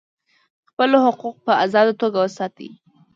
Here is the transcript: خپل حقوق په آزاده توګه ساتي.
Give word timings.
خپل 0.69 0.89
حقوق 1.05 1.35
په 1.45 1.51
آزاده 1.63 1.93
توګه 2.01 2.21
ساتي. 2.37 2.69